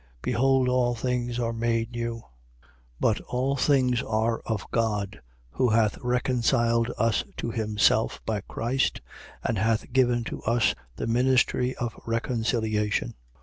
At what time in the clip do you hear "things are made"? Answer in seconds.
0.95-1.91